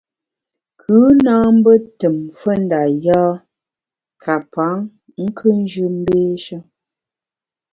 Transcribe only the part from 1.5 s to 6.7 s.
mbe tùm mfe nda yâ ka pa nkùnjù mbééshe.